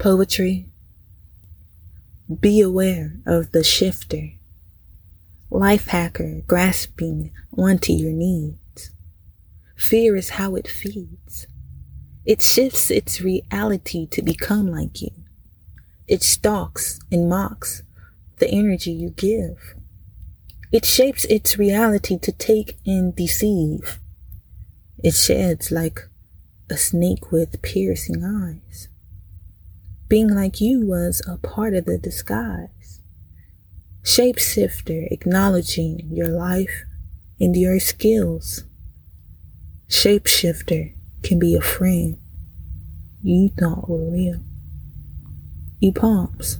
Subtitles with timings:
[0.00, 0.66] Poetry.
[2.40, 4.30] Be aware of the shifter.
[5.50, 8.92] Life hacker grasping onto your needs.
[9.76, 11.46] Fear is how it feeds.
[12.24, 15.10] It shifts its reality to become like you.
[16.08, 17.82] It stalks and mocks
[18.38, 19.74] the energy you give.
[20.72, 23.98] It shapes its reality to take and deceive.
[25.04, 26.08] It sheds like
[26.70, 28.88] a snake with piercing eyes.
[30.10, 33.00] Being like you was a part of the disguise.
[34.02, 36.82] Shapeshifter acknowledging your life
[37.38, 38.64] and your skills.
[39.88, 42.18] Shapeshifter can be a friend
[43.22, 44.40] you thought were real.
[45.80, 46.58] E palms.